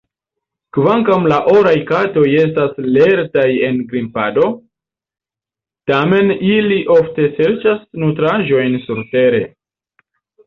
Kvankam 0.75 1.25
la 1.31 1.35
oraj 1.55 1.73
katoj 1.89 2.23
estas 2.43 2.79
lertaj 2.95 3.43
en 3.67 3.77
grimpado, 3.91 4.47
tamen 5.91 6.33
ili 6.55 6.79
ofte 6.95 7.27
serĉas 7.41 7.83
nutraĵojn 8.05 8.79
surtere. 8.87 9.43